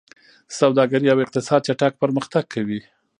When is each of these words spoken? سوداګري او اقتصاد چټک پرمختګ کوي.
سوداګري 0.59 1.07
او 1.13 1.19
اقتصاد 1.25 1.61
چټک 1.67 1.93
پرمختګ 2.03 2.43
کوي. 2.53 2.81